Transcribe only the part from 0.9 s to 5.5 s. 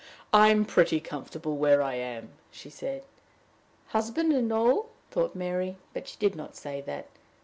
comfortable where I am," she said. "Husband and all!" thought